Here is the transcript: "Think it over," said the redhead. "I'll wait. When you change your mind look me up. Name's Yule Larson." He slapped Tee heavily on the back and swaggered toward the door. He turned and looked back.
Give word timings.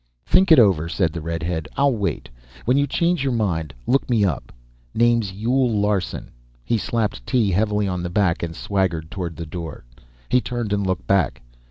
"Think 0.25 0.51
it 0.51 0.57
over," 0.57 0.89
said 0.89 1.13
the 1.13 1.21
redhead. 1.21 1.67
"I'll 1.77 1.93
wait. 1.95 2.27
When 2.65 2.75
you 2.75 2.87
change 2.87 3.23
your 3.23 3.33
mind 3.33 3.71
look 3.85 4.09
me 4.09 4.25
up. 4.25 4.51
Name's 4.95 5.31
Yule 5.31 5.79
Larson." 5.79 6.31
He 6.65 6.79
slapped 6.79 7.23
Tee 7.27 7.51
heavily 7.51 7.87
on 7.87 8.01
the 8.01 8.09
back 8.09 8.41
and 8.41 8.55
swaggered 8.55 9.11
toward 9.11 9.35
the 9.35 9.45
door. 9.45 9.85
He 10.27 10.41
turned 10.41 10.73
and 10.73 10.87
looked 10.87 11.05
back. 11.05 11.39